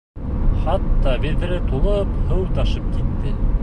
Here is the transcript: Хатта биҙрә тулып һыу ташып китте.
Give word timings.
Хатта 0.63 1.13
биҙрә 1.27 1.61
тулып 1.69 2.19
һыу 2.33 2.51
ташып 2.59 2.93
китте. 2.99 3.41